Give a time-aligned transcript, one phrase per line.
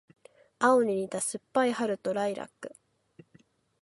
[0.57, 2.75] 青に似た酸っぱい春とライラック